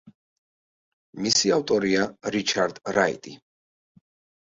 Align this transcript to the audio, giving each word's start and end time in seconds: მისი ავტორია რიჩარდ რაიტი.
მისი 1.27 1.53
ავტორია 1.59 2.09
რიჩარდ 2.39 2.83
რაიტი. 3.01 3.39